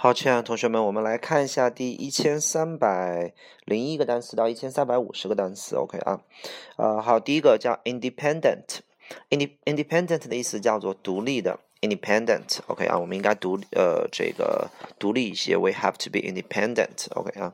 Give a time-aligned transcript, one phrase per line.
[0.00, 5.74] 好，亲爱的同学们，我们来看一下第一千三百零一个单词到一千三百五十个单词。
[5.74, 6.20] OK 啊，
[6.76, 12.60] 呃，好，第一个叫 independent，ind，independent 的意思叫做独立的，independent。
[12.68, 14.70] OK 啊，我们应该独呃这个
[15.00, 17.12] 独立一些，we have to be independent。
[17.16, 17.52] OK 啊，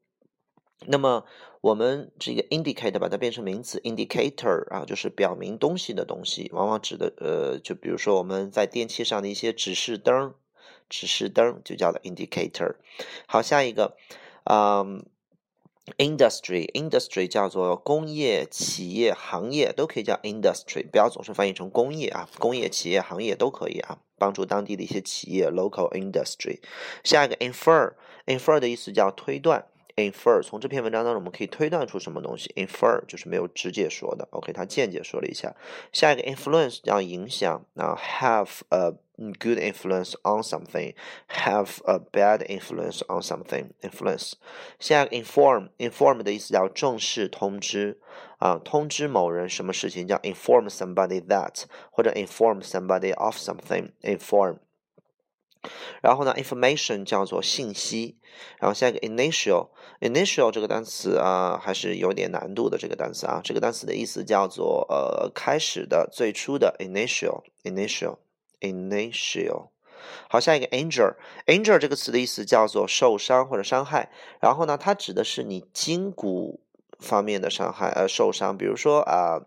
[0.87, 1.25] 那么
[1.63, 10.35] 我们这个 indicate 把它变成名词，indicator 啊，就是表明东西的东西，往往指的呃，就比如说我们在电器上的一些指示灯。
[10.91, 12.75] 指示灯就叫做 indicator。
[13.27, 13.97] 好，下一个，
[14.45, 15.07] 嗯
[15.99, 26.61] ，industry，industry 叫做工业、企业、行业都可以叫 industry，不要总是翻译成工业啊，工业、企业、行业都可以啊，帮助当地的一些企业 local industry。
[27.03, 29.67] 下一个 infer，infer 的意思叫推断。
[29.97, 35.55] Infer 从这篇文章当中我们可以推断出什么东西？infer 就是没有直接说的，OK，他间接说了一下。
[35.93, 38.93] 下一个 influence 叫影响，那 have a
[39.39, 44.33] good influence on something，have a bad influence on something，influence。
[44.81, 48.01] 下一个 inform，inform 的意思叫正式通知
[48.39, 54.59] 啊，通知某人什么事情叫 inform somebody that，或者 inform somebody of something，inform。
[56.03, 58.17] 然后呢，information 叫做信息，
[58.59, 69.69] 然后下一个 initial，initial 这个单词啊，还是有点难度的这个单词啊，这个单词的意思叫做呃开始的、最初的 initial，initial，initial。
[70.29, 76.61] 好，下一个 injure，injure 这个词的意思叫做受伤或者伤害，然后呢，它指的是你筋骨
[76.99, 79.43] 方面的伤害呃受伤，比如说啊。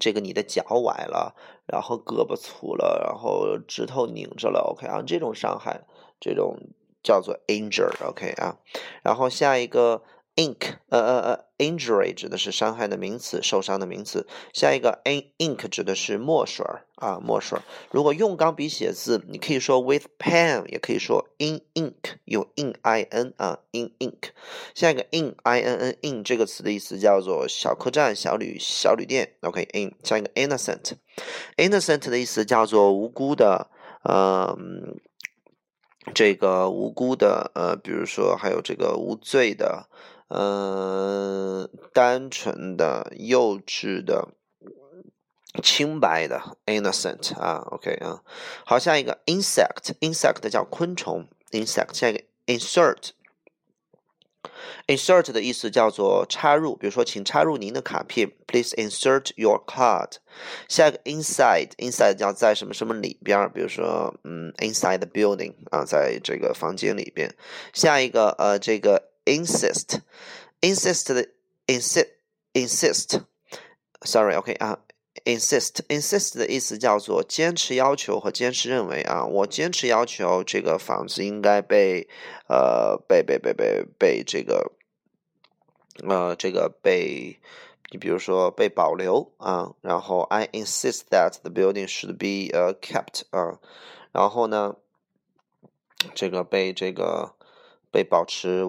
[0.00, 5.82] 这个你的脚崴了，然后胳膊粗了，然后指头拧着了，OK 啊，这种伤害，
[6.18, 6.56] 这种
[7.02, 8.56] 叫做 injure，OK 啊，
[9.04, 10.02] 然后下一个。
[10.36, 14.26] ink，呃呃呃，injury 指的是伤害的名词，受伤的名词。
[14.54, 17.62] 下一个 in ink 指的是墨水儿啊，墨水儿。
[17.90, 24.30] 如果用钢笔写字，你可以说 with pen，也可以说 in ink，用 in i n 啊，in ink。
[24.74, 29.34] 下一个 in i n n in 这个词的意思叫做小客栈、小旅小旅店。
[29.40, 29.94] OK，in。
[30.04, 33.68] 下一个 innocent，innocent 的意思叫做无辜的，
[34.08, 34.96] 嗯，
[36.14, 39.88] 这个无辜的，呃，比如说还有这个无罪的。
[40.32, 44.28] 嗯，单纯的、幼稚的、
[45.60, 48.22] 清白的，innocent 啊，OK 啊，
[48.64, 60.18] 好，下一个 insect，insect 叫昆虫，insect，下一个 insert，insert 的意思叫做插入，比如说，请插入您的卡片，please insert your card。
[60.68, 67.34] 下一个 inside，inside 叫在什么什么里边，比如说，嗯，inside the building 啊，在这个房间里边。
[67.72, 69.09] 下一个，呃，这个。
[69.24, 70.00] Insist
[70.60, 71.28] insist 的
[71.66, 72.08] insist
[72.52, 73.22] insist
[74.02, 74.78] sorry OK 啊
[75.24, 82.08] insist insist 的意思叫做坚持要求和坚持认为啊，我坚持要求这个房子应该被
[82.48, 84.72] 呃被被被被被这个
[86.08, 87.38] 呃这个被
[87.90, 93.58] 你比如说被保留啊，然后 I insist that the building should be uh kept 啊，
[94.12, 94.76] 然后呢
[96.14, 97.34] 这个被这个
[97.90, 98.66] 被保持。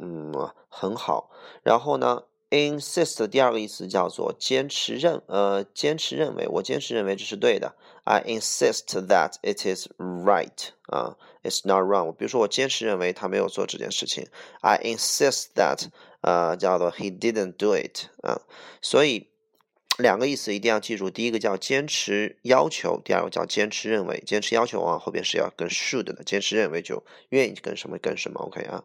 [0.00, 0.32] 嗯，
[0.68, 1.30] 很好。
[1.62, 7.74] 然后呢，insist 第二个意思叫做坚持认，呃，坚持认为，我坚持认为这是对的。
[8.04, 12.12] I insist that it is right，啊，it's not wrong。
[12.12, 14.26] 比如说，我坚持认为他没有做这件事情。
[14.60, 15.88] I insist that，
[16.20, 18.40] 呃，叫做 he didn't do it，啊，
[18.82, 19.33] 所以。
[19.98, 24.20] 两个意思一定要记住，第一个叫坚持要求，第二个叫坚持认为。
[24.26, 28.82] 坚持要求往往后边是要跟 should 的，坚持认为就愿意跟什么跟什么，OK 啊。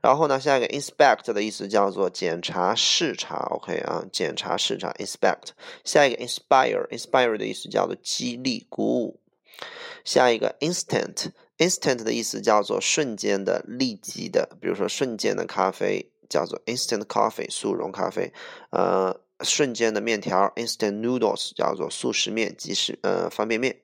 [0.00, 5.48] 然后呢，下一个 inspect 的意思叫做检查视察，OK 啊，检查视察 inspect。
[5.82, 9.18] 下一个 inspire，inspire 的意思叫做激励鼓舞。
[10.04, 18.32] 下一个 instant，instant 的意思叫做瞬间的、立即的，比如说瞬间的咖啡叫做 instant coffee，速溶咖啡，
[18.70, 19.20] 呃。
[19.44, 23.76] 瞬间的面条，instant noodles 叫做速食面、即食呃方便面。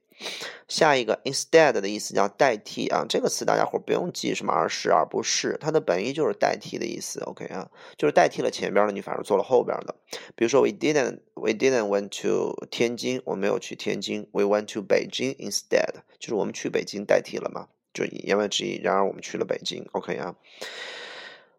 [0.69, 7.21] 下一个 instead 的意思叫代替啊，这个词大家伙不用记什么而是而不是，它的本意就是代替的意思。
[7.21, 9.95] OK 啊，就是代替了前边的，你反而做了后边的。
[10.37, 18.79] 比如说 we didn't we didn't went to 天津，我没有去天津，we went to 北京 instead，就是我们去北京代替了嘛，就言外之意。
[18.83, 19.87] 然而我们去了北京。
[19.93, 20.35] OK 啊，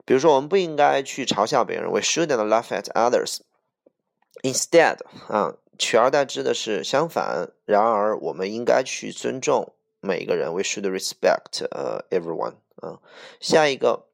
[0.05, 3.39] 比如说我们不应该去嘲笑别人，we shouldn't laugh at others。
[4.43, 4.97] Instead，
[5.27, 7.49] 啊，取而代之的是相反。
[7.65, 10.53] 然而，我们应该去尊重每个人。
[10.53, 12.99] We should respect 呃 everyone 啊。
[13.39, 14.05] 下一个，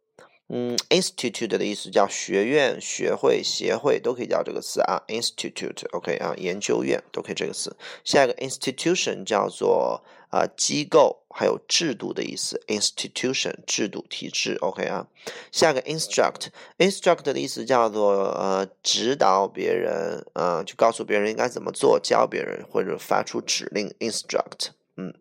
[0.49, 5.03] 嗯，institute 的意思叫学院、学会、协会都可以叫这个词啊。
[5.07, 7.75] institute，OK 啊，研究院都可以这个词。
[8.03, 10.03] 下一个 institution 叫做。
[10.29, 15.07] 啊，机构还有制度的意思，institution 制度体制，OK 啊。
[15.53, 25.13] 下一个 instruct，instruct 的意思叫做呃指导别人，呃就告诉别人应该怎么做，教别人或者发出指令，instruct，嗯。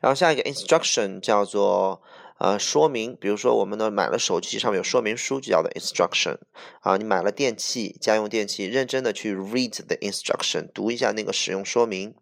[0.00, 2.00] 然后下一个 instruction 叫做
[2.38, 6.38] 呃说明，比如说我们呢买了手机上面有说明书，就叫做 instruction
[6.80, 6.96] 啊。
[6.96, 12.16] 你买了电器，家用电器，认真的去 read the instruction，读一下那个使用说明。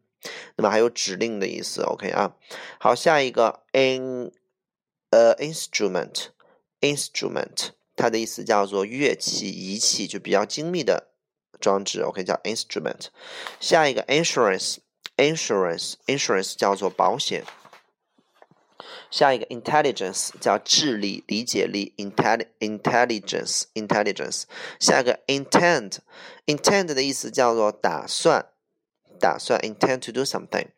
[0.56, 2.36] 那么还有指令的意思，OK 啊。
[2.78, 4.30] 好，下一个 in
[5.08, 11.08] 呃 instrument，instrument 它的意思叫做乐器、仪器，就比较精密的
[11.58, 13.06] 装置，OK 叫 instrument。
[13.58, 17.42] 下一个 insurance，insurance，insurance 叫做保险。
[19.10, 24.44] 下一个 intelligence 叫智力、理解力，intelligence，intelligence。
[24.78, 28.46] 下一个 intend，intend 的意思叫做打算。
[29.18, 30.68] 打算 intend to do something，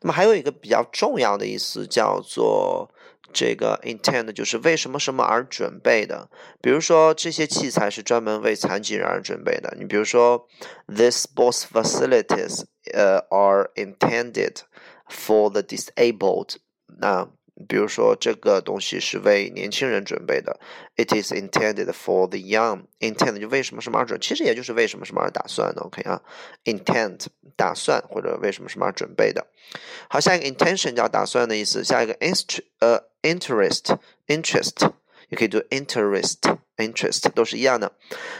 [0.00, 2.92] 那么还有一个比较重要的意思叫做
[3.32, 6.28] 这个 intend，就是为什么什么而准备的。
[6.60, 9.72] 比如说这些器材是专门为残疾人而准备的。
[9.78, 10.48] 你比如说
[10.88, 14.62] ，these sports facilities 呃 are intended
[15.08, 16.56] for the disabled。
[16.98, 17.28] 那
[17.68, 20.58] 比如说，这个东西是为年轻人准备的
[20.96, 22.84] ，It is intended for the young。
[23.00, 25.82] Intend 就为什么什么而准，其实也就是为什么什么而打算的。
[25.82, 26.22] OK 啊
[26.64, 27.26] ，Intent
[27.56, 29.46] 打算或者为什么什么而准备的。
[30.08, 31.84] 好，下一个 intention 叫打算的意思。
[31.84, 34.92] 下一个 interest 呃 interest interest
[35.28, 36.38] 也可以读 interest
[36.76, 37.92] interest 都是一样的。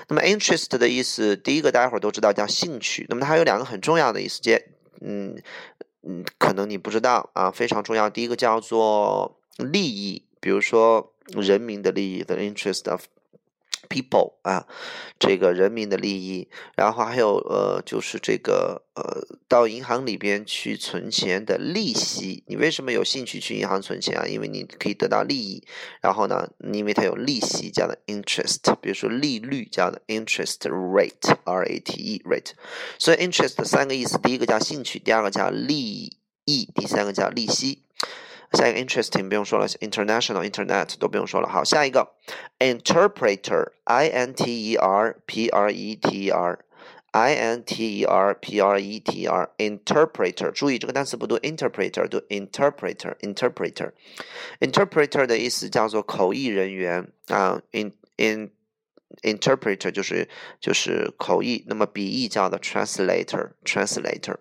[0.08, 3.06] 那么 interest 的意思，第一个大家伙都知道叫兴趣。
[3.08, 4.69] 那么它有两个很重要的意思，接
[5.00, 5.40] 嗯。
[6.02, 8.08] 嗯，可能你不知道啊，非常重要。
[8.08, 13.05] 第一个叫做利益，比如说人民的利益，the interest of
[13.90, 14.66] people 啊，
[15.19, 16.48] 这个人民的利益。
[16.76, 22.44] 然后还有呃，就是这个呃，到银行里边去存钱的利息。
[22.46, 24.26] 你为什么有兴趣去银行存钱啊？
[24.26, 25.62] 因为你可以得到利益。
[26.00, 28.76] 然后呢，因为它有利息，叫的 interest。
[28.81, 32.52] 比如说利率，叫的 interest rate，r a t e rate。
[32.98, 37.82] 所以 interest 三个意思，第一个叫兴趣，第二个叫利益，第三个叫利息。
[38.54, 41.48] 下一个 interesting 不用说了，international internet 都不用说了。
[41.48, 42.13] 好，下一个
[42.60, 48.33] interpreter，i n t e r p r e t e r，i n t e r
[48.33, 50.51] p r e t e r，interpreter。
[50.51, 58.51] 注意这个单词不读 interpreter，读 interpreter，interpreter。interpreter 的意思叫做口译人员啊，in in
[59.22, 60.27] interpreter 就是
[60.60, 64.38] 就是口译，那么笔译叫做 translator，translator。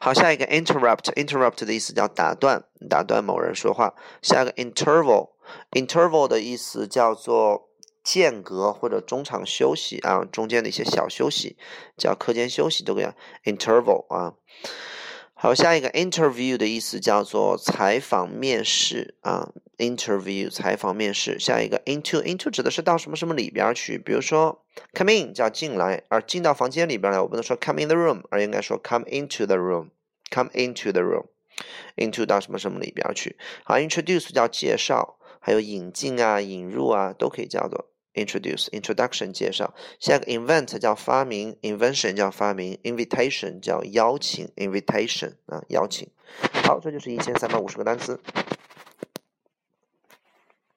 [0.00, 3.94] 好，下一个 interrupt，interrupt 的意思叫打断，打断某人说话。
[4.20, 7.68] 下一个 interval，interval 的意思叫做
[8.02, 11.56] 间隔或者中场休息啊，中间的一些小休息，
[11.96, 13.06] 叫课间休息都可以。
[13.44, 14.34] interval 啊。
[15.34, 19.50] 好，下一个 interview 的意思叫做采访、面试啊。
[19.82, 21.38] Interview 采访、面试。
[21.38, 24.64] 下一个 into，into 指的是到什么什么里边去，比如说
[24.94, 33.36] come in 叫进来，而进到房间里边来，我不能说 come in the room，而应该说 come into the room，come into the room，into 到什么什么里边去。
[33.64, 37.88] 好，introduce 叫介绍，还有引进啊、引入啊，都可以叫做。
[38.14, 46.06] introduce introduction 介绍，下一个 invent 叫发明，invention 叫发明，invitation 叫邀请，invitation 啊邀请。
[46.62, 48.20] 好，这就是一千三百五十个单词。